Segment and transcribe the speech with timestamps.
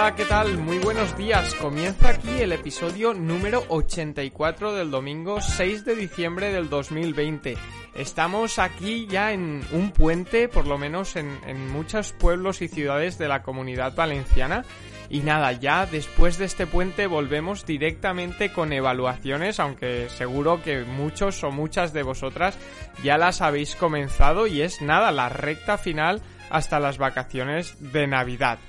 [0.00, 0.56] Hola, ¿qué tal?
[0.56, 1.54] Muy buenos días.
[1.56, 7.58] Comienza aquí el episodio número 84 del domingo 6 de diciembre del 2020.
[7.94, 13.18] Estamos aquí ya en un puente, por lo menos en, en muchos pueblos y ciudades
[13.18, 14.64] de la comunidad valenciana.
[15.10, 21.44] Y nada, ya después de este puente volvemos directamente con evaluaciones, aunque seguro que muchos
[21.44, 22.56] o muchas de vosotras
[23.04, 28.60] ya las habéis comenzado y es nada, la recta final hasta las vacaciones de Navidad.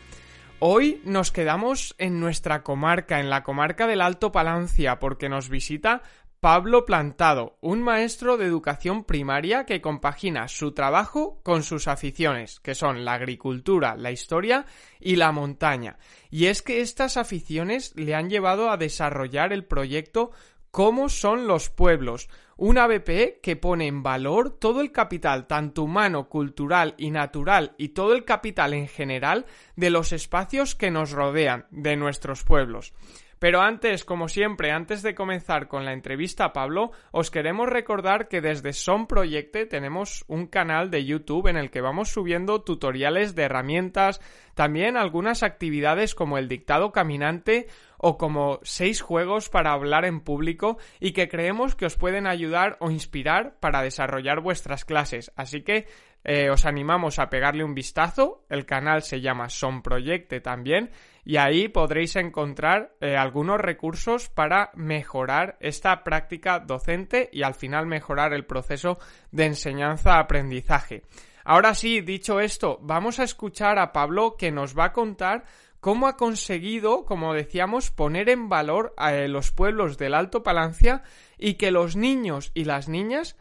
[0.63, 6.03] Hoy nos quedamos en nuestra comarca, en la comarca del Alto Palancia, porque nos visita
[6.39, 12.75] Pablo Plantado, un maestro de educación primaria que compagina su trabajo con sus aficiones, que
[12.75, 14.67] son la agricultura, la historia
[14.99, 15.97] y la montaña.
[16.29, 20.29] Y es que estas aficiones le han llevado a desarrollar el proyecto
[20.69, 22.29] Cómo son los pueblos,
[22.61, 27.89] una ABP que pone en valor todo el capital, tanto humano, cultural y natural, y
[27.89, 32.93] todo el capital en general de los espacios que nos rodean, de nuestros pueblos.
[33.42, 38.28] Pero antes, como siempre, antes de comenzar con la entrevista a Pablo, os queremos recordar
[38.28, 43.34] que desde Son Proyecte tenemos un canal de YouTube en el que vamos subiendo tutoriales
[43.34, 44.22] de herramientas,
[44.53, 47.66] también algunas actividades como el dictado caminante
[47.97, 52.78] o como seis juegos para hablar en público y que creemos que os pueden ayudar
[52.80, 55.31] o inspirar para desarrollar vuestras clases.
[55.35, 55.88] Así que
[56.23, 58.45] eh, os animamos a pegarle un vistazo.
[58.49, 60.91] El canal se llama Son Proyecte también
[61.23, 67.85] y ahí podréis encontrar eh, algunos recursos para mejorar esta práctica docente y al final
[67.85, 68.99] mejorar el proceso
[69.31, 71.03] de enseñanza-aprendizaje.
[71.43, 75.43] Ahora sí, dicho esto, vamos a escuchar a Pablo que nos va a contar
[75.79, 81.01] cómo ha conseguido, como decíamos, poner en valor a eh, los pueblos del Alto Palancia
[81.39, 83.35] y que los niños y las niñas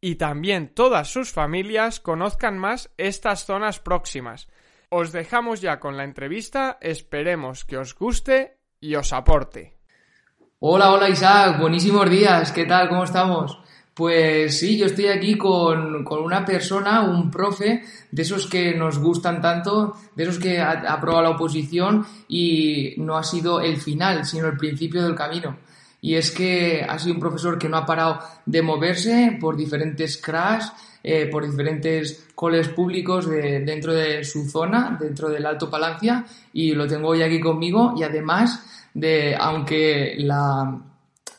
[0.00, 4.48] y también todas sus familias conozcan más estas zonas próximas.
[4.88, 9.76] Os dejamos ya con la entrevista, esperemos que os guste y os aporte.
[10.60, 12.88] Hola, hola Isaac, buenísimos días, ¿qué tal?
[12.88, 13.58] ¿Cómo estamos?
[13.96, 18.98] Pues sí, yo estoy aquí con, con, una persona, un profe, de esos que nos
[18.98, 24.26] gustan tanto, de esos que ha, aprobado la oposición y no ha sido el final,
[24.26, 25.56] sino el principio del camino.
[26.06, 30.18] Y es que ha sido un profesor que no ha parado de moverse por diferentes
[30.18, 30.66] crash,
[31.02, 36.74] eh, por diferentes coles públicos de, dentro de su zona, dentro del Alto Palancia, y
[36.74, 37.94] lo tengo hoy aquí conmigo.
[37.96, 40.78] Y además de, aunque la,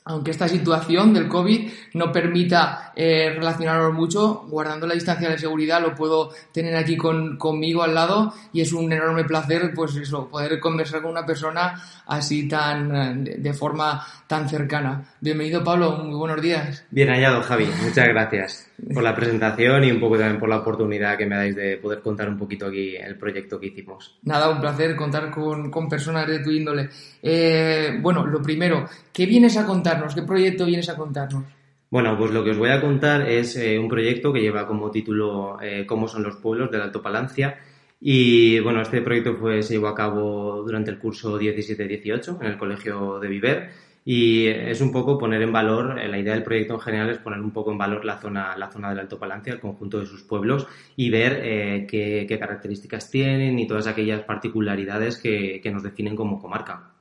[0.07, 5.81] aunque esta situación del COVID no permita eh, relacionarnos mucho, guardando la distancia de seguridad,
[5.81, 10.29] lo puedo tener aquí con, conmigo al lado y es un enorme placer, pues eso,
[10.29, 15.03] poder conversar con una persona así tan, de, forma tan cercana.
[15.19, 16.85] Bienvenido, Pablo, muy buenos días.
[16.89, 21.17] Bien hallado, Javi, muchas gracias por la presentación y un poco también por la oportunidad
[21.17, 24.19] que me dais de poder contar un poquito aquí el proyecto que hicimos.
[24.23, 26.89] Nada, un placer contar con, con personas de tu índole.
[27.21, 30.13] Eh, bueno, lo primero, ¿qué vienes a contarnos?
[30.13, 31.43] ¿Qué proyecto vienes a contarnos?
[31.89, 34.91] Bueno, pues lo que os voy a contar es eh, un proyecto que lleva como
[34.91, 37.57] título eh, Cómo son los pueblos del Alto Palancia.
[37.99, 42.57] Y bueno, este proyecto fue, se llevó a cabo durante el curso 17-18 en el
[42.57, 46.79] Colegio de Viver y es un poco poner en valor, la idea del proyecto en
[46.79, 49.59] general es poner un poco en valor la zona, la zona del Alto Palancia, el
[49.59, 50.65] conjunto de sus pueblos
[50.95, 56.15] y ver eh, qué, qué, características tienen y todas aquellas particularidades que, que nos definen
[56.15, 56.91] como comarca.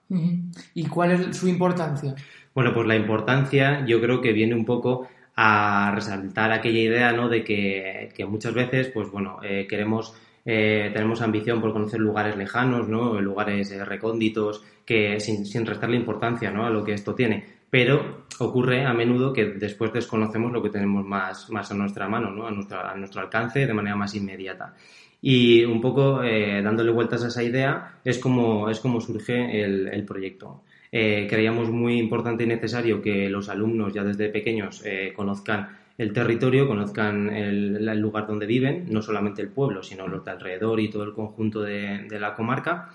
[0.74, 2.16] ¿Y cuál es su importancia?
[2.52, 5.06] Bueno, pues la importancia yo creo que viene un poco
[5.36, 7.28] a resaltar aquella idea, ¿no?
[7.28, 10.12] De que, que muchas veces, pues bueno, eh, queremos
[10.48, 13.20] eh, tenemos ambición por conocer lugares lejanos, ¿no?
[13.20, 17.44] lugares eh, recónditos, que sin, restarle importancia a lo que esto tiene.
[17.68, 22.46] Pero ocurre a menudo que después desconocemos lo que tenemos más, a nuestra mano, ¿no?
[22.46, 24.72] a, nuestro alcance de manera más inmediata.
[25.20, 30.62] Y un poco eh, dándole vueltas a esa idea es como, surge el, proyecto.
[30.92, 34.84] creíamos muy importante y necesario que los alumnos ya desde pequeños
[35.16, 40.30] conozcan el territorio, conozcan el, lugar donde viven, no solamente el pueblo, sino los de
[40.30, 42.90] alrededor y todo el conjunto de, la comarca.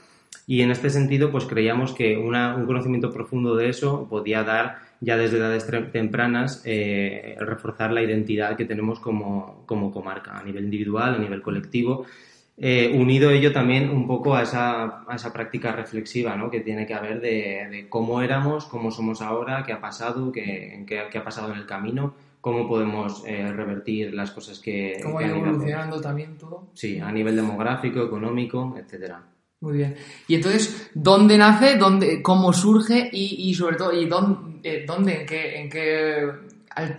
[0.46, 5.18] Y en este sentido, pues creíamos que un conocimiento profundo de eso podía dar ya
[5.18, 11.16] desde edades tempranas eh, reforzar la identidad que tenemos como, como, comarca, a nivel individual,
[11.16, 12.06] a nivel colectivo,
[12.58, 16.52] eh, unido ello también un poco a esa, a esa práctica reflexiva ¿no?
[16.52, 21.18] que tiene que haber de, cómo éramos, cómo somos ahora, qué ha pasado, qué, qué
[21.18, 25.00] ha pasado en el camino cómo podemos eh, revertir las cosas que...
[25.02, 26.70] Cómo ha ido evolucionando también todo.
[26.74, 29.24] Sí, a nivel demográfico, económico, etcétera.
[29.62, 29.96] Muy bien.
[30.28, 31.78] Y entonces, ¿dónde nace?
[31.78, 33.10] Dónde, ¿Cómo surge?
[33.14, 36.30] Y, sobre todo, ¿y dónde, eh, dónde en qué, en qué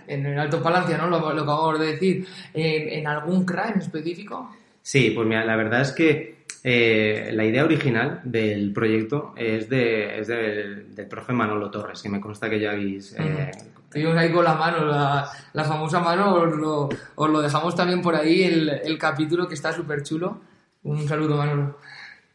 [0.07, 1.09] en el Alto Palancia, ¿no?
[1.09, 2.25] Lo, lo acabo de decir.
[2.53, 4.55] ¿En, algún CRA en específico?
[4.81, 10.19] Sí, pues mira, la verdad es que eh, la idea original del proyecto es, de,
[10.19, 13.15] es del, del, profe Manolo Torres, que me consta que ya habéis
[13.93, 18.15] Seguimos ahí con la mano, la, famosa mano, os lo, os lo, dejamos también por
[18.15, 20.41] ahí, el, el capítulo que está súper chulo.
[20.81, 21.77] Un saludo, Manolo.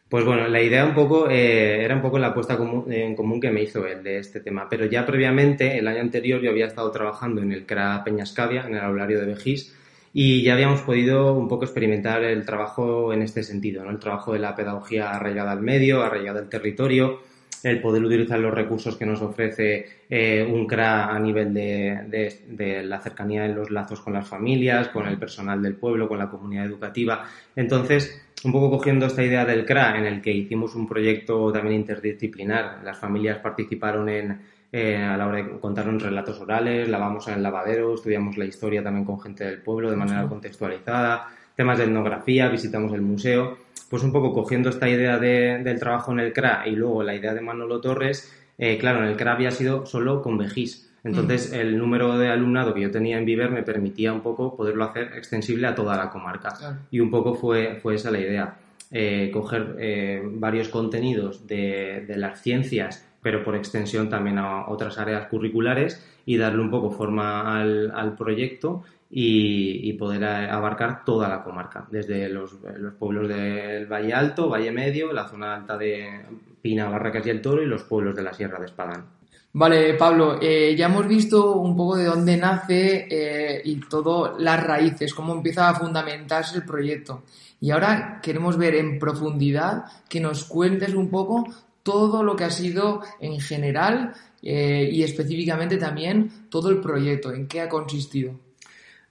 [0.07, 2.57] Pues bueno, la idea un poco eh, era un poco la apuesta
[2.87, 6.39] en común que me hizo el de este tema, pero ya previamente, el año anterior,
[6.39, 9.75] yo había estado trabajando en el CRA Peñascavia, en el aulario de Vejís,
[10.13, 13.91] y ya habíamos podido un poco experimentar el trabajo en este sentido, ¿no?
[13.91, 17.19] el trabajo de la pedagogía arraigada al medio, arraigada al territorio,
[17.63, 22.83] el poder utilizar los recursos que nos ofrece eh, un CRA a nivel de, de,
[22.83, 26.29] la cercanía de los lazos con las familias, con el personal del pueblo, con la
[26.29, 27.25] comunidad educativa.
[27.55, 31.75] Entonces, un poco cogiendo esta idea del CRA, en el que hicimos un proyecto también
[31.75, 34.39] interdisciplinar, las familias participaron en,
[34.71, 38.83] eh, a la hora de contarnos relatos orales, lavamos en el lavadero, estudiamos la historia
[38.83, 43.57] también con gente del pueblo de manera contextualizada, temas de etnografía, visitamos el museo
[43.89, 47.33] pues un poco cogiendo esta idea del trabajo en el CRA y luego la idea
[47.33, 50.89] de Manolo Torres, eh, claro, en el CRA había sido solo con Vejís.
[51.03, 51.55] Entonces, mm.
[51.55, 55.13] el número de alumnado que yo tenía en Viver me permitía un poco poderlo hacer
[55.15, 56.79] extensible a toda la comarca.
[56.91, 58.57] Y un poco fue, fue esa la idea.
[58.91, 64.97] Eh, coger eh, varios contenidos de, de, las ciencias, pero por extensión también a otras
[64.97, 71.43] áreas curriculares y darle un poco forma al, al proyecto y, poder abarcar toda la
[71.43, 72.57] comarca, desde los,
[72.99, 76.25] pueblos del Valle Alto, Valle Medio, la zona alta de
[76.61, 79.05] Pina, Barracas y el Toro y los pueblos de la Sierra de Espadán.
[79.51, 84.63] Vale, Pablo, eh, ya hemos visto un poco de dónde nace eh, y todo las
[84.63, 87.23] raíces, cómo empieza a fundamentarse el proyecto.
[87.59, 91.45] Y ahora queremos ver en profundidad que nos cuentes un poco
[91.81, 94.13] todo lo que ha sido en general
[94.43, 98.35] eh, y específicamente también todo el proyecto, en qué ha consistido.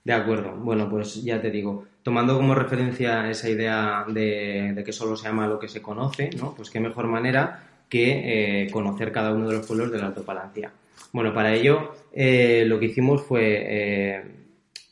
[0.08, 0.52] De acuerdo.
[0.56, 5.46] Bueno, pues ya te digo, tomando como referencia esa idea de, que solo se ama
[5.46, 6.54] lo que se conoce, ¿no?
[6.54, 10.72] Pues qué mejor manera que eh, conocer cada uno de los pueblos del Alto Palancia.
[11.12, 14.22] Bueno, para ello eh, lo que hicimos fue eh,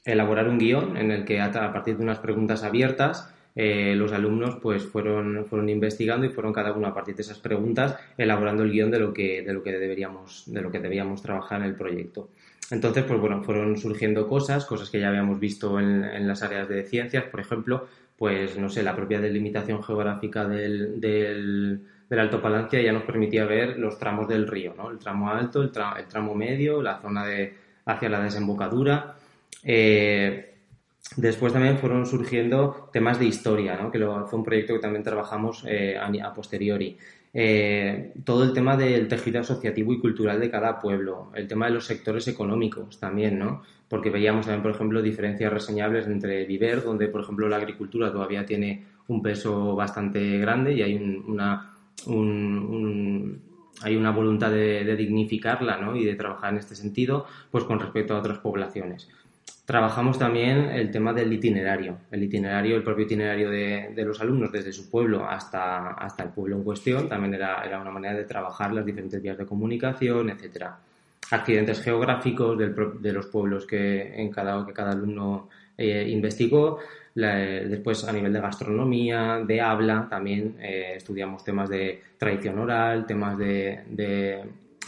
[0.04, 4.84] elaborar un guion en el que a partir de unas preguntas abiertas los alumnos pues
[4.84, 8.90] fueron, fueron investigando y fueron cada uno a partir de esas preguntas elaborando el guion
[8.90, 12.28] de lo que, de lo que deberíamos, de lo que debíamos trabajar en el proyecto.
[12.70, 16.84] Entonces, pues bueno, fueron surgiendo cosas, cosas que ya habíamos visto en, las áreas de
[16.84, 17.86] ciencias, por ejemplo,
[18.16, 21.80] pues no sé, la propia delimitación geográfica del, del,
[22.10, 24.90] Alto Palancia ya nos permitía ver los tramos del río, ¿no?
[24.90, 27.54] El tramo alto, el, tramo medio, la zona de
[27.84, 29.16] hacia la desembocadura.
[29.62, 30.55] Eh,
[31.14, 35.96] después también fueron surgiendo temas de historia, que fue un proyecto que también trabajamos eh,
[35.96, 36.96] a, posteriori.
[37.32, 41.72] Eh, todo el tema del tejido asociativo y cultural de cada pueblo, el tema de
[41.72, 43.62] los sectores económicos también, ¿no?
[43.88, 48.44] Porque veíamos también, por ejemplo, diferencias reseñables entre Viver, donde, por ejemplo, la agricultura todavía
[48.44, 51.74] tiene un peso bastante grande y hay una,
[53.82, 55.94] hay una voluntad de, de dignificarla ¿no?
[55.94, 59.08] y de trabajar en este sentido, pues con respecto a otras poblaciones.
[59.66, 64.72] Trabajamos también el tema del itinerario, el itinerario, el propio itinerario de, los alumnos desde
[64.72, 68.72] su pueblo hasta, hasta el pueblo en cuestión, también era, era una manera de trabajar
[68.72, 70.78] las diferentes vías de comunicación, etcétera.
[71.32, 76.78] Accidentes geográficos de los pueblos que, en cada, que cada alumno eh, investigó,
[77.12, 83.36] después a nivel de gastronomía, de habla, también eh, estudiamos temas de tradición oral, temas
[83.36, 83.80] de,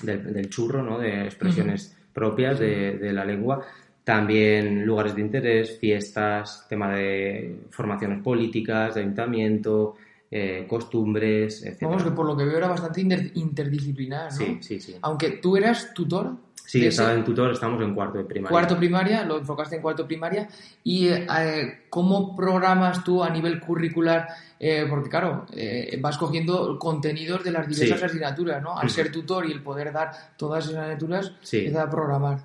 [0.03, 1.01] del churro, ¿no?
[1.01, 3.65] de expresiones propias de, de la lengua
[4.09, 9.97] también lugares de interés, fiestas, tema de formaciones políticas, de ayuntamiento,
[10.31, 11.83] eh, costumbres, etc.
[11.83, 13.03] Vamos, que por lo que veo era bastante
[13.35, 14.39] interdisciplinar, ¿no?
[14.39, 14.97] Sí, sí, sí.
[15.03, 16.37] Aunque tú eras tutor.
[16.65, 18.51] Sí, estaba en tutor, estamos en cuarto de primaria.
[18.51, 20.49] Cuarto primaria, lo enfocaste en cuarto primaria.
[20.83, 24.27] ¿Y eh, cómo programas tú a nivel curricular?
[24.59, 28.79] Eh, porque claro, eh, vas cogiendo contenidos de las diversas asignaturas, ¿no?
[28.79, 31.59] Al ser tutor y el poder dar todas esas asignaturas, sí.
[31.59, 32.39] empieza a programar.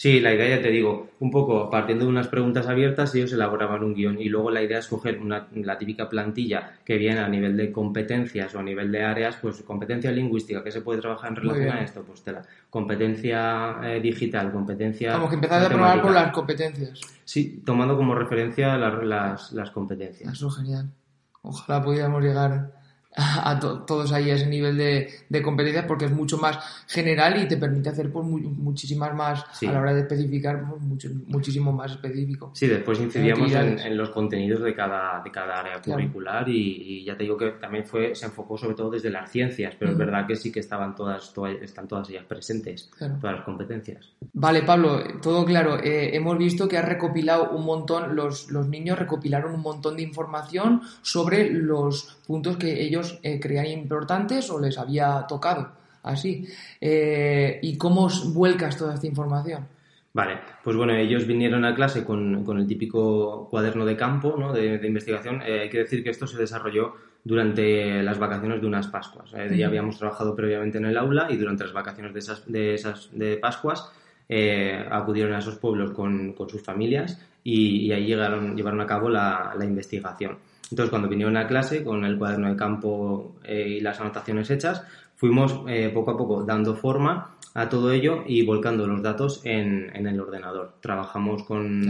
[0.00, 3.84] Sí, la idea ya te digo, un poco partiendo de unas preguntas abiertas, ellos elaboraban
[3.84, 7.28] un guion y luego la idea es coger una, la típica plantilla que viene a
[7.28, 11.28] nivel de competencias o a nivel de áreas, pues competencia lingüística, que se puede trabajar
[11.28, 12.40] en relación a esto, pues la
[12.70, 15.12] competencia eh, digital, competencia...
[15.12, 16.98] Como que empezaste a probar por las competencias.
[17.22, 20.32] Sí, tomando como referencia las, las competencias.
[20.32, 20.88] Eso es genial.
[21.42, 22.72] Ojalá pudiéramos llegar
[23.16, 27.48] a todos ahí a ese nivel de, de, competencia porque es mucho más general y
[27.48, 31.90] te permite hacer pues, muchísimas más a la hora de especificar pues, mucho, muchísimo más
[31.90, 32.52] específico.
[32.54, 37.24] Sí, después incidíamos en, los contenidos de cada, de cada área curricular y, ya te
[37.24, 40.36] digo que también fue se enfocó sobre todo desde las ciencias, pero es verdad que
[40.36, 44.12] sí que estaban todas, están todas ellas presentes, todas las competencias.
[44.34, 45.82] Vale, Pablo, todo claro.
[45.82, 50.02] Eh, hemos visto que has recopilado un montón, los, los niños recopilaron un montón de
[50.02, 56.46] información sobre los puntos que ellos eh, creían importantes o les había tocado así.
[56.80, 59.66] Eh, ¿Y cómo vuelcas toda esta información?
[60.12, 64.52] Vale, pues bueno, ellos vinieron a clase con, con el típico cuaderno de campo ¿no?
[64.52, 65.40] de, investigación.
[65.42, 69.30] Eh, hay que decir que esto se desarrolló durante las vacaciones de unas Pascuas.
[69.54, 73.10] Ya habíamos trabajado previamente en el aula y durante las vacaciones de esas de, esas,
[73.12, 73.92] de Pascuas
[74.90, 79.10] acudieron a esos pueblos con, con sus familias y, y, ahí llegaron, llevaron a cabo
[79.10, 80.38] la, la investigación.
[80.70, 84.82] Entonces, cuando vinieron a clase con el cuaderno de campo eh, y las anotaciones hechas,
[85.16, 89.90] fuimos eh, poco a poco dando forma a todo ello y volcando los datos en,
[89.94, 90.74] el ordenador.
[90.80, 91.88] Trabajamos con...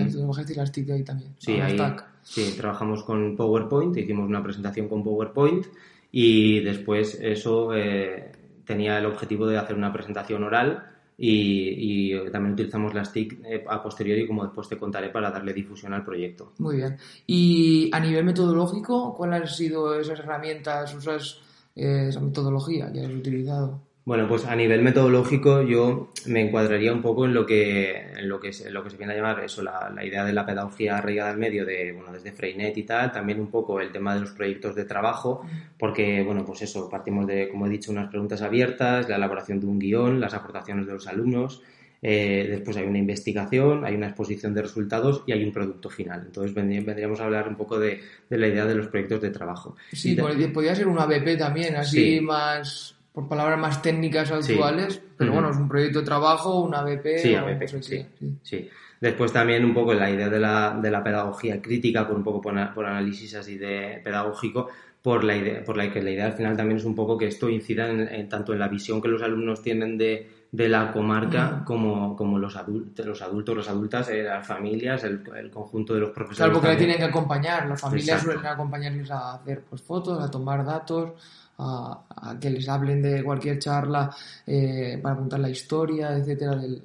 [0.95, 1.35] ahí también.
[1.39, 1.79] Sí, ahí,
[2.23, 5.67] sí, trabajamos con PowerPoint, hicimos una presentación con PowerPoint
[6.11, 8.33] y después eso eh,
[8.65, 10.90] tenía el objetivo de hacer una presentación oral
[11.23, 15.93] y, también utilizamos las TIC eh, a posteriori, como después te contaré, para darle difusión
[15.93, 16.53] al proyecto.
[16.59, 16.97] Muy bien.
[17.27, 21.43] Y a nivel metodológico, ¿cuáles han sido esas herramientas, usas
[21.77, 23.83] eh, esa metodología que has utilizado?
[24.05, 28.41] Bueno, pues a nivel metodológico yo me encuadraría un poco en lo que, en lo
[28.41, 31.31] que, se, lo que se viene a llamar eso, la, idea de la pedagogía arraigada
[31.31, 34.31] al medio, de, bueno, desde Freinet y tal, también un poco el tema de los
[34.31, 35.47] proyectos de trabajo,
[35.79, 39.67] porque, bueno, pues eso, partimos de, como he dicho, unas preguntas abiertas, la elaboración de
[39.67, 41.63] un guion, las aportaciones de los alumnos,
[42.03, 46.23] eh, después hay una investigación, hay una exposición de resultados y hay un producto final.
[46.25, 49.77] Entonces vendríamos a hablar un poco de, la idea de los proyectos de trabajo.
[49.93, 55.51] Sí, podría ser una BP también, así más por palabras más técnicas actuales, pero bueno,
[55.51, 57.19] es un proyecto de trabajo, una BP.
[57.19, 58.07] Sí, BP, sí,
[58.43, 58.69] sí,
[59.01, 62.41] Después también un poco la idea de la, de la pedagogía crítica, por un poco
[62.41, 64.69] por, análisis así de pedagógico,
[65.03, 67.27] por la idea, por la que la idea al final también es un poco que
[67.27, 71.63] esto incida en, tanto en la visión que los alumnos tienen de, de la comarca
[71.65, 76.01] como, como los, adultos, los adultos, las adultas, eh, las familias, el, el, conjunto de
[76.01, 76.39] los profesores.
[76.39, 80.31] Claro, porque le tienen que acompañar, las familias suelen acompañarles a hacer pues, fotos, a
[80.31, 81.13] tomar datos,
[81.61, 84.11] a, que les hablen de cualquier charla
[84.47, 86.83] eh, para contar la historia, etcétera, del,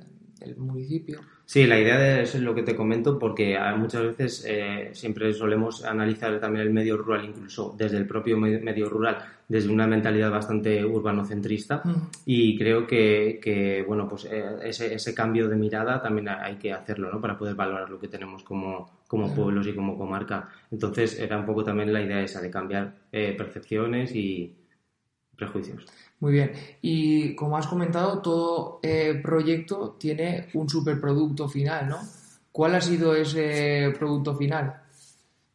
[0.57, 1.21] municipio.
[1.47, 5.83] Sí, la idea de, es lo que te comento porque muchas veces eh, siempre solemos
[5.83, 9.17] analizar también el medio rural, incluso desde el propio medio rural,
[9.47, 11.81] desde una mentalidad bastante urbanocentrista
[12.25, 17.11] y creo que, bueno, pues eh, ese, ese, cambio de mirada también hay que hacerlo,
[17.11, 17.19] ¿no?
[17.19, 20.49] Para poder valorar lo que tenemos como, como pueblos y como comarca.
[20.69, 24.53] Entonces era un poco también la idea esa de cambiar percepciones y,
[25.35, 25.85] prejuicios.
[26.19, 26.51] Muy bien.
[26.81, 31.99] Y como has comentado, todo eh, proyecto tiene un superproducto final, ¿no?
[32.51, 34.81] ¿Cuál ha sido ese producto final?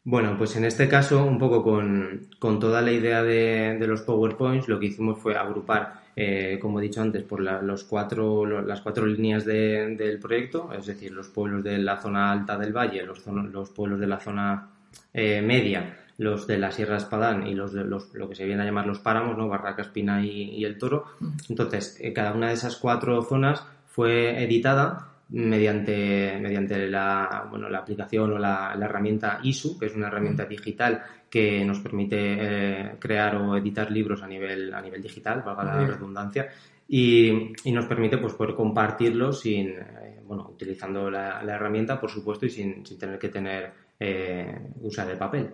[0.05, 4.79] Bueno, pues en este caso, un poco con, toda la idea de, los PowerPoints, lo
[4.81, 9.45] que hicimos fue agrupar, eh, como he dicho antes, por los cuatro, las cuatro líneas
[9.45, 14.01] del proyecto, es decir, los pueblos de la zona alta del valle, los, los pueblos
[14.01, 14.71] de la zona
[15.13, 18.61] eh, media, los de la Sierra Espadán y los de los, lo que se viene
[18.63, 19.49] a llamar los páramos, ¿no?
[19.49, 21.07] Barraca, Espina y, El Toro.
[21.19, 21.29] Mm.
[21.49, 27.79] Entonces, eh, cada una de esas cuatro zonas fue editada mediante, mediante la, bueno, la
[27.79, 33.37] aplicación o la, herramienta ISU, que es una herramienta digital que nos permite eh, crear
[33.37, 36.51] o editar libros a nivel, a nivel digital, valga la redundancia,
[36.87, 42.11] y, y, nos permite pues, poder compartirlos sin, eh, bueno, utilizando la, la, herramienta, por
[42.11, 45.51] supuesto, y sin, sin tener que tener eh, usar el papel.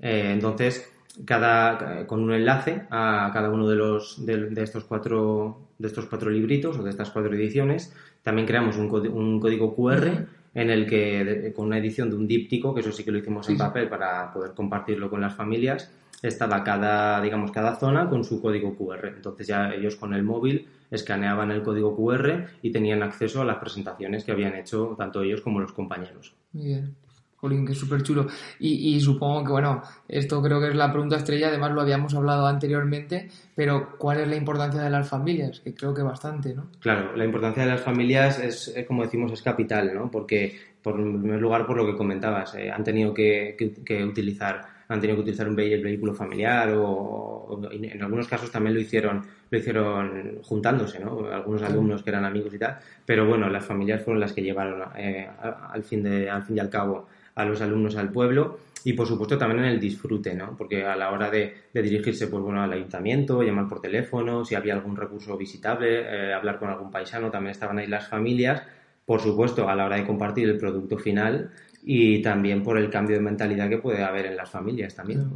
[0.00, 0.90] Eh, entonces,
[1.24, 6.30] cada, con un enlace a cada uno de, los, de, estos cuatro, de estos cuatro
[6.30, 11.52] libritos o de estas cuatro ediciones, también creamos un, un código QR en el que,
[11.54, 14.32] con una edición de un díptico, que eso sí que lo hicimos en papel para
[14.32, 15.90] poder compartirlo con las familias,
[16.22, 19.08] estaba cada, digamos, cada zona con su código QR.
[19.08, 23.58] Entonces ya ellos con el móvil escaneaban el código QR y tenían acceso a las
[23.58, 26.34] presentaciones que habían hecho tanto ellos como los compañeros.
[26.52, 26.94] Muy bien.
[27.40, 28.26] Jolín, que es súper chulo.
[28.58, 32.12] Y, y, supongo que, bueno, esto creo que es la pregunta estrella, además lo habíamos
[32.14, 35.60] hablado anteriormente, pero ¿cuál es la importancia de las familias?
[35.60, 36.68] Que creo que bastante, ¿no?
[36.80, 40.10] Claro, la importancia de las familias es, como decimos, es capital, ¿no?
[40.10, 44.78] Porque, por, en primer lugar, por lo que comentabas, eh, han tenido que, que, utilizar
[44.90, 49.58] han tenido que utilizar un vehículo familiar o, en algunos casos también lo hicieron lo
[49.58, 51.26] hicieron juntándose, ¿no?
[51.30, 54.88] Algunos alumnos que eran amigos y tal, pero bueno, las familias fueron las que llevaron
[54.96, 57.06] eh, al fin de al fin y al cabo
[57.38, 60.56] a los alumnos al pueblo y por supuesto también en el disfrute, ¿no?
[60.56, 64.74] Porque a la hora de, dirigirse pues, bueno, al ayuntamiento, llamar por teléfono, si había
[64.74, 68.62] algún recurso visitable, eh, hablar con algún paisano, también estaban ahí las familias,
[69.06, 71.50] por supuesto a la hora de compartir el producto final
[71.82, 75.30] y también por el cambio de mentalidad que puede haber en las familias también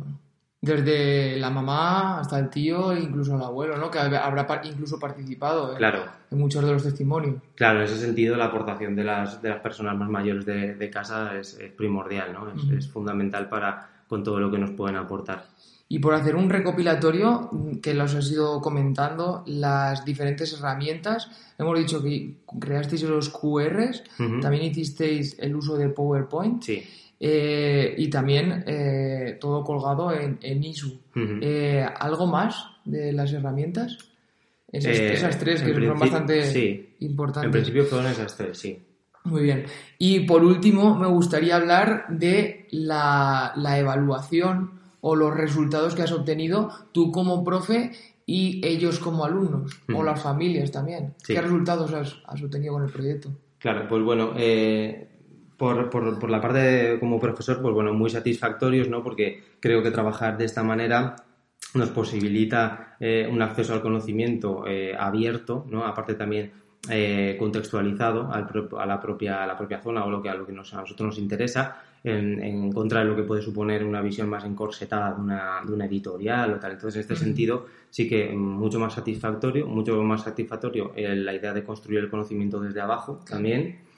[0.63, 3.91] desde la mamá hasta el tío e incluso el abuelo, ¿no?
[3.91, 7.35] Que habrá incluso participado en muchos de los testimonios.
[7.57, 11.37] Claro, en ese sentido la aportación de las, de las personas más mayores de, casa
[11.37, 12.77] es, primordial, ¿no?
[12.77, 15.47] Es, fundamental para con todo lo que nos pueden aportar.
[15.89, 17.51] Y por hacer un recopilatorio,
[17.83, 21.29] que los has ido comentando, las diferentes herramientas,
[21.59, 24.05] hemos dicho que creasteis los QRs,
[24.41, 26.63] también hicisteis el uso de PowerPoint.
[26.63, 26.89] Sí.
[27.25, 31.01] Eh, y también eh, todo colgado en, en ISU.
[31.15, 33.97] Eh, ¿Algo más de las herramientas?
[34.73, 37.47] Esas, tres que son bastante importantes.
[37.47, 38.77] En principio fueron esas tres, sí.
[39.23, 39.67] Muy bien.
[39.99, 46.11] Y por último, me gustaría hablar de la, la evaluación o los resultados que has
[46.11, 47.93] obtenido tú como profe
[48.27, 51.15] y ellos como alumnos, o las familias también.
[51.25, 53.31] ¿Qué resultados has, has, obtenido con el proyecto?
[53.59, 55.12] Claro, pues bueno, eh,
[55.63, 59.05] por, por, la parte como profesor, pues bueno, muy satisfactorios, ¿no?
[59.05, 61.15] Porque creo que trabajar de esta manera
[61.75, 65.85] nos posibilita eh, un acceso al conocimiento eh, abierto, ¿no?
[65.85, 66.51] Aparte también
[66.91, 68.41] eh, contextualizado a
[68.85, 71.19] la, propia, a la propia zona o lo que, a lo que a nosotros nos
[71.19, 75.73] interesa, en, contra de lo que puede suponer una visión más encorsetada de una, de
[75.73, 76.73] una editorial o tal.
[76.73, 81.63] Entonces, en este sentido, sí que mucho más satisfactorio, mucho más satisfactorio la idea de
[81.63, 83.92] construir el conocimiento desde abajo también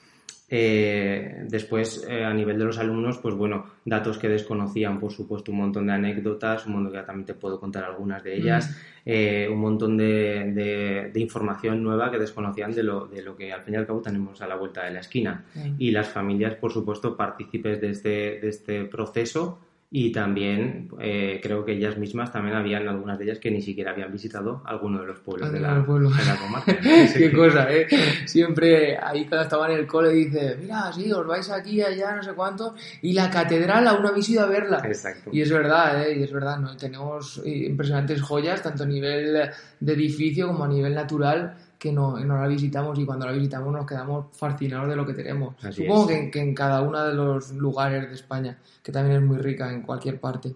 [0.57, 5.51] eh, después, eh, a nivel de los alumnos, pues bueno, datos que desconocían, por supuesto,
[5.51, 9.01] un montón de anécdotas, un montón que también te puedo contar algunas de ellas, mm.
[9.05, 13.63] eh, un montón de, de, información nueva que desconocían de lo, de lo que al
[13.63, 15.45] fin y al cabo tenemos a la vuelta de la esquina.
[15.57, 15.75] Mm.
[15.77, 19.59] Y las familias, por supuesto, partícipes de este, de este proceso
[19.91, 23.93] y también eh, creo que ellas mismas también habían algunas de ellas que ni siquiera
[23.93, 26.77] habían visitado alguno de los pueblos de la, comarca.
[27.17, 27.87] Qué cosa, ¿eh?
[28.27, 32.23] Siempre ahí cuando estaba en el cole dice, mira, sí, os vais aquí, allá, no
[32.23, 34.83] sé cuánto, y la catedral aún habéis ido a verla.
[34.85, 35.31] Exacto.
[35.33, 36.19] Y es verdad, ¿eh?
[36.19, 36.77] Y es verdad, ¿no?
[36.77, 42.41] Tenemos impresionantes joyas, tanto a nivel de edificio como a nivel natural, que no, no,
[42.41, 45.55] la visitamos y cuando la visitamos nos quedamos fascinados de lo que tenemos.
[45.71, 49.37] Supongo que, que, en cada uno de los lugares de España, que también es muy
[49.37, 50.55] rica en cualquier parte.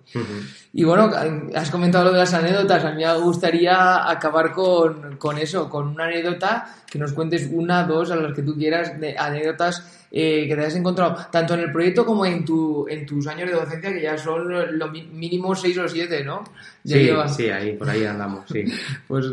[0.72, 1.10] Y bueno,
[1.54, 2.82] has comentado lo de las anécdotas.
[2.82, 7.84] A mí me gustaría acabar con, con eso, con una anécdota, que nos cuentes una,
[7.84, 11.60] dos, a las que tú quieras, de anécdotas eh, que te hayas encontrado tanto en
[11.60, 15.54] el proyecto como en, tu, en tus años de docencia, que ya son lo mínimo
[15.54, 16.44] seis o siete, ¿no?
[16.82, 18.64] sí, sí, ahí, por ahí andamos, sí.
[19.06, 19.26] pues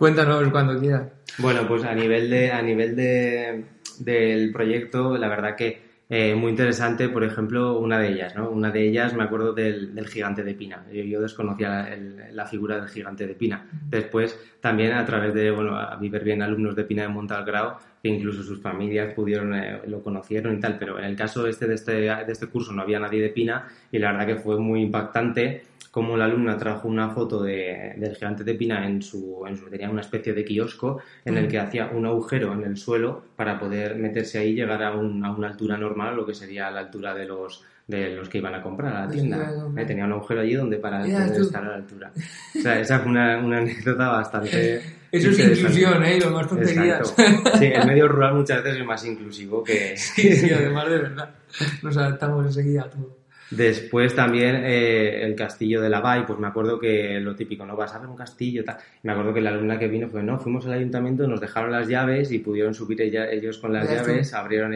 [0.00, 1.12] cuéntanos cuando quieras.
[1.36, 3.66] Bueno, pues a nivel de, a nivel de,
[3.98, 8.48] del proyecto, la verdad que eh, muy interesante, por ejemplo, una de ellas, ¿no?
[8.48, 10.86] Una de ellas me acuerdo del, del gigante de Pina.
[10.90, 11.94] Yo, desconocía
[12.32, 13.68] la, figura del gigante de Pina.
[13.90, 18.08] Después, también a través de, bueno, a vivir bien alumnos de Pina de Montalgrao, que
[18.08, 21.74] incluso sus familias pudieron, eh, lo conocieron y tal, pero en el caso este, de
[21.74, 24.82] este, de este curso no había nadie de Pina y la verdad que fue muy
[24.82, 29.56] impactante como la alumna trajo una foto de, del gigante de Pina en su, en
[29.56, 33.24] su, tenía una especie de kiosco en el que hacía un agujero en el suelo
[33.34, 36.70] para poder meterse ahí y llegar a, un, a una altura normal, lo que sería
[36.70, 39.52] la altura de los de los que iban a comprar a la tienda.
[39.76, 42.12] Eh, tenía un agujero allí donde para poder estar a la altura.
[42.56, 44.80] O sea, esa fue una, una anécdota bastante...
[45.12, 46.20] Eso es inclusión, ¿eh?
[46.20, 47.14] Lo más tonterías.
[47.58, 49.96] Sí, el medio rural muchas veces es más inclusivo que...
[49.96, 51.34] Sí, sí, además de verdad.
[51.82, 53.20] Nos adaptamos enseguida a todo.
[53.50, 57.76] Después también eh, el castillo de la Bay, pues me acuerdo que lo típico, ¿no?
[57.76, 58.76] Vas a ver un castillo, tal.
[59.02, 61.88] Me acuerdo que la alumna que vino fue, no, fuimos al ayuntamiento, nos dejaron las
[61.88, 64.72] llaves y pudieron subir ellos con las llaves, abrieron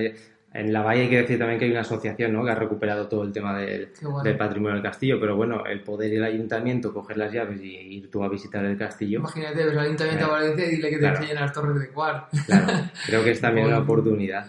[0.55, 2.45] En la Bay hay que decir también que hay una asociación ¿no?
[2.45, 3.89] que ha recuperado todo el tema del,
[4.39, 8.09] patrimonio del castillo, pero bueno, el poder ir al ayuntamiento, coger las llaves y ir
[8.09, 9.19] tú a visitar el castillo.
[9.19, 12.29] Imagínate, ves al ayuntamiento a Valencia y dile que te enseñen las torres de Cuar.
[12.47, 12.67] Claro,
[13.05, 14.47] creo que es también una oportunidad.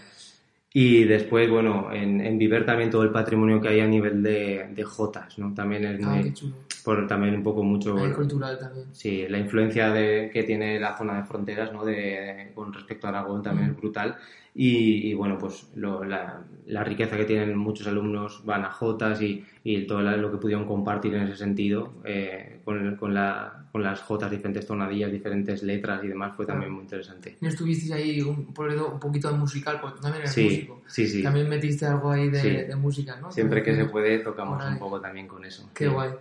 [0.72, 4.68] Y después, bueno, en, en Viver también todo el patrimonio que hay a nivel de,
[4.76, 5.54] de jotas, ¿no?
[5.54, 6.54] También es Ah, muy, qué chulo.
[6.84, 8.88] por también un poco mucho cultural también.
[8.92, 11.86] Sí, la influencia de, que tiene la zona de fronteras, ¿no?
[11.86, 14.18] De, con respecto a Aragón también es brutal.
[14.58, 19.22] Y, y, bueno, pues lo- la, la riqueza que tienen muchos alumnos van a Jotas
[19.22, 23.84] y, y todo lo que pudieron compartir en ese sentido eh, con, con, la, con
[23.84, 27.36] las Jotas, diferentes tonadillas, diferentes letras y demás, fue también muy interesante.
[27.42, 29.78] ¿No estuvisteis ahí un, poquito de musical?
[29.82, 30.82] Porque tú también eres Sí, músico.
[30.88, 31.22] sí, sí.
[31.22, 32.50] También metiste algo ahí de, Sí.
[32.50, 33.34] de música, ¿no?
[33.34, 35.70] Siempre que se puede tocamos un poco también con eso.
[35.74, 35.92] Qué Sí.
[35.92, 36.12] guay.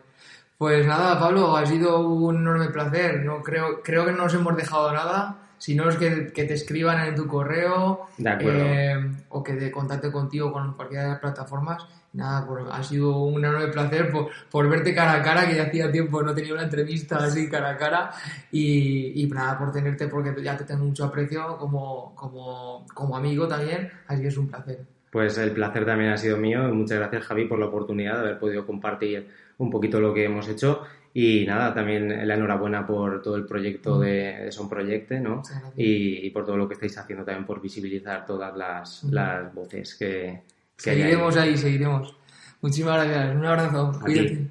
[0.59, 3.25] Pues nada, Pablo, ha sido un enorme placer.
[3.25, 5.39] No creo, creo que no nos hemos dejado nada.
[5.65, 8.97] Si no es que, que te escriban en tu correo eh,
[9.31, 11.87] o que te contacte contigo con cualquiera de las plataformas.
[12.13, 15.63] Nada, pues ha sido un enorme placer por, por verte cara a cara, que ya
[15.63, 18.11] hacía tiempo no tenía una entrevista así cara a cara.
[18.53, 23.49] Y, y nada, por tenerte, porque ya te tengo mucho aprecio como, como, como amigo
[23.49, 23.91] también.
[24.07, 24.81] Así que es un placer.
[25.11, 28.39] Pues el placer también ha sido mío muchas gracias Javi por la oportunidad de haber
[28.39, 30.83] podido compartir un poquito lo que hemos hecho
[31.15, 35.43] y nada, también la enhorabuena por todo el proyecto de, de Son Proyecte, ¿no?
[35.77, 39.15] Y, y por todo lo que estáis haciendo también por visibilizar todas las, Ujú.
[39.15, 40.43] las voces que,
[40.77, 41.03] que hay ahí.
[41.03, 42.17] Seguiremos ahí, seguiremos.
[42.61, 43.37] Muchísimas gracias.
[43.37, 44.01] Un abrazo.
[44.03, 44.51] Cuídate.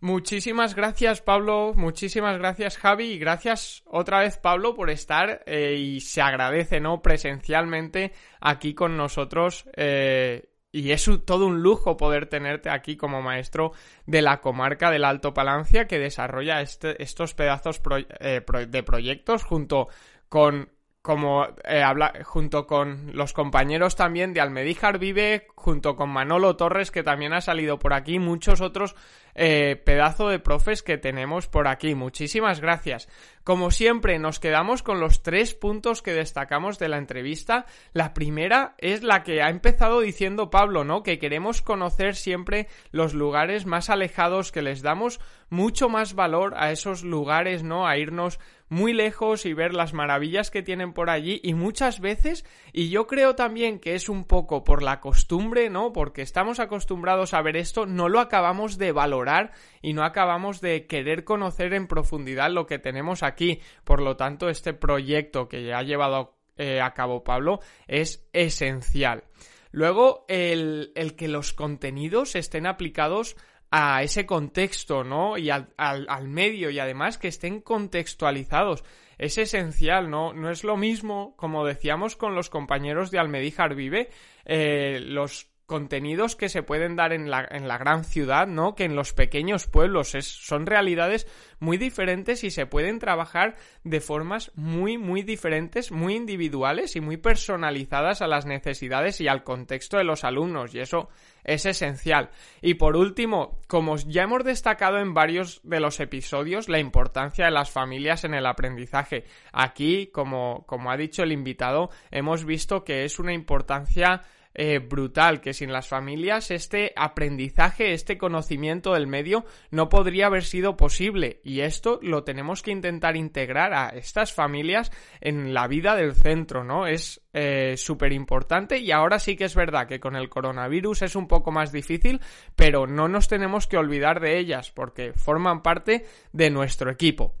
[0.00, 6.00] Muchísimas gracias Pablo, muchísimas gracias Javi y gracias otra vez Pablo por estar eh, y
[6.00, 7.00] se agradece, ¿no?
[7.00, 13.72] Presencialmente aquí con nosotros eh, y es todo un lujo poder tenerte aquí como maestro
[14.06, 18.82] de la comarca del Alto Palancia que desarrolla este- estos pedazos pro- eh, pro- de
[18.82, 19.88] proyectos junto
[20.28, 20.70] con
[21.06, 26.90] como eh, habla junto con los compañeros también de Almedíjar Vive, junto con Manolo Torres,
[26.90, 28.96] que también ha salido por aquí, muchos otros
[29.36, 31.94] eh, pedazo de profes que tenemos por aquí.
[31.94, 33.08] Muchísimas gracias.
[33.44, 37.66] Como siempre, nos quedamos con los tres puntos que destacamos de la entrevista.
[37.92, 41.04] La primera es la que ha empezado diciendo Pablo, ¿no?
[41.04, 46.72] Que queremos conocer siempre los lugares más alejados, que les damos mucho más valor a
[46.72, 47.86] esos lugares, ¿no?
[47.86, 52.44] A irnos muy lejos y ver las maravillas que tienen por allí y muchas veces,
[52.72, 55.92] y yo creo también que es un poco por la costumbre, ¿no?
[55.92, 59.52] Porque estamos acostumbrados a ver esto, no lo acabamos de valorar
[59.82, 63.60] y no acabamos de querer conocer en profundidad lo que tenemos aquí.
[63.84, 69.24] Por lo tanto, este proyecto que ha llevado eh, a cabo Pablo es esencial.
[69.70, 73.36] Luego, el, el que los contenidos estén aplicados
[73.78, 75.36] a ese contexto, ¿no?
[75.36, 78.82] Y al, al, medio y además que estén contextualizados.
[79.18, 80.32] Es esencial, ¿no?
[80.32, 84.08] No es lo mismo, como decíamos con los compañeros de Almedíjar Vive,
[84.46, 88.74] eh, los contenidos que se pueden dar en la, en la gran ciudad, ¿no?
[88.74, 90.14] Que en los pequeños pueblos.
[90.14, 91.26] Es, son realidades
[91.58, 97.16] muy diferentes y se pueden trabajar de formas muy, muy diferentes, muy individuales y muy
[97.16, 100.74] personalizadas a las necesidades y al contexto de los alumnos.
[100.74, 101.08] Y eso
[101.42, 102.30] es esencial.
[102.62, 107.50] Y por último, como ya hemos destacado en varios de los episodios, la importancia de
[107.50, 109.24] las familias en el aprendizaje.
[109.52, 114.22] Aquí, como, como ha dicho el invitado, hemos visto que es una importancia
[114.58, 120.44] eh, brutal, que sin las familias este aprendizaje, este conocimiento del medio no podría haber
[120.44, 124.90] sido posible y esto lo tenemos que intentar integrar a estas familias
[125.20, 126.86] en la vida del centro, ¿no?
[126.86, 131.16] Es eh, súper importante y ahora sí que es verdad que con el coronavirus es
[131.16, 132.22] un poco más difícil,
[132.54, 137.34] pero no nos tenemos que olvidar de ellas porque forman parte de nuestro equipo.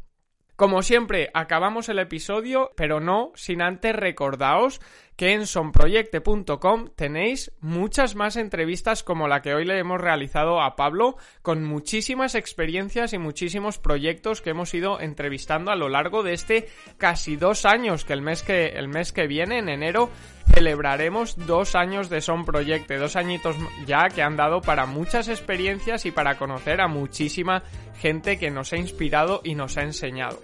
[0.56, 4.80] Como siempre, acabamos el episodio, pero no sin antes recordaos
[5.14, 10.74] que en sonproyecte.com tenéis muchas más entrevistas como la que hoy le hemos realizado a
[10.74, 16.32] Pablo, con muchísimas experiencias y muchísimos proyectos que hemos ido entrevistando a lo largo de
[16.32, 20.10] este casi dos años, que el mes que, el mes que viene, en enero,
[20.56, 26.06] celebraremos dos años de Son Proyecte, dos añitos ya que han dado para muchas experiencias
[26.06, 27.62] y para conocer a muchísima
[28.00, 30.40] gente que nos ha inspirado y nos ha enseñado.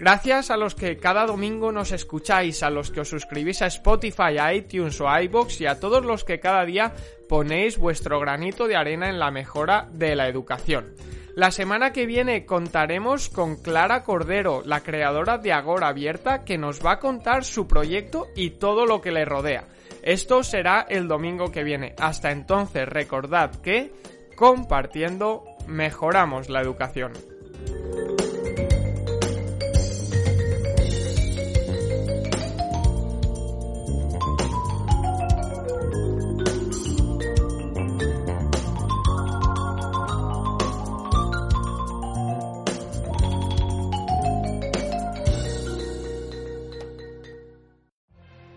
[0.00, 4.36] Gracias a los que cada domingo nos escucháis, a los que os suscribís a Spotify,
[4.40, 6.92] a iTunes o a iBox y a todos los que cada día
[7.28, 10.86] ponéis vuestro granito de arena en la mejora de la educación.
[11.36, 16.82] La semana que viene contaremos con Clara Cordero, la creadora de Agora Abierta, que nos
[16.82, 19.68] va a contar su proyecto y todo lo que le rodea.
[20.02, 21.94] Esto será el domingo que viene.
[21.98, 23.92] Hasta entonces recordad que
[24.34, 27.12] compartiendo mejoramos la educación.